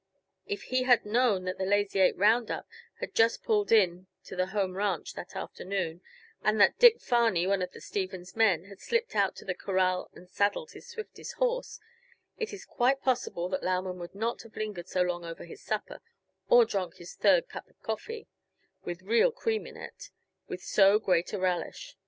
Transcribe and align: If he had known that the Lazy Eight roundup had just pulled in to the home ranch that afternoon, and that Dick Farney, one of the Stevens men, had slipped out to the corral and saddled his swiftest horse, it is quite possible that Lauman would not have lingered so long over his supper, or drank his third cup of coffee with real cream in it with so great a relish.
If 0.47 0.63
he 0.63 0.81
had 0.81 1.05
known 1.05 1.43
that 1.43 1.59
the 1.59 1.63
Lazy 1.63 1.99
Eight 1.99 2.17
roundup 2.17 2.67
had 3.01 3.13
just 3.13 3.43
pulled 3.43 3.71
in 3.71 4.07
to 4.23 4.35
the 4.35 4.47
home 4.47 4.73
ranch 4.75 5.13
that 5.13 5.35
afternoon, 5.35 6.01
and 6.43 6.59
that 6.59 6.79
Dick 6.79 6.99
Farney, 6.99 7.45
one 7.45 7.61
of 7.61 7.71
the 7.71 7.81
Stevens 7.81 8.35
men, 8.35 8.63
had 8.63 8.79
slipped 8.79 9.15
out 9.15 9.35
to 9.35 9.45
the 9.45 9.53
corral 9.53 10.09
and 10.13 10.27
saddled 10.27 10.71
his 10.71 10.87
swiftest 10.89 11.33
horse, 11.33 11.79
it 12.39 12.51
is 12.51 12.65
quite 12.65 12.99
possible 13.03 13.47
that 13.49 13.61
Lauman 13.61 13.99
would 13.99 14.15
not 14.15 14.41
have 14.41 14.55
lingered 14.57 14.87
so 14.89 15.03
long 15.03 15.23
over 15.23 15.45
his 15.45 15.61
supper, 15.61 16.01
or 16.49 16.65
drank 16.65 16.95
his 16.95 17.13
third 17.13 17.47
cup 17.47 17.69
of 17.69 17.79
coffee 17.83 18.25
with 18.83 19.03
real 19.03 19.31
cream 19.31 19.67
in 19.67 19.77
it 19.77 20.09
with 20.47 20.63
so 20.63 20.97
great 20.97 21.31
a 21.31 21.37
relish. 21.37 21.95